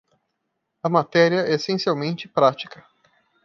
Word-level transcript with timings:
A 0.83 0.89
matéria 0.89 1.41
é 1.47 1.53
essencialmente 1.53 2.27
prática. 2.27 2.83